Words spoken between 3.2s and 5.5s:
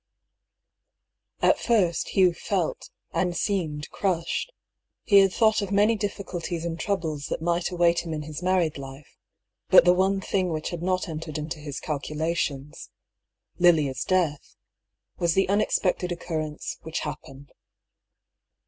seemed crushed. He had